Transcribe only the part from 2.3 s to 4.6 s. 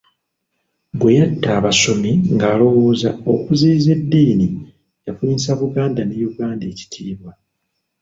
ng'alowooza okuziyiza eddiini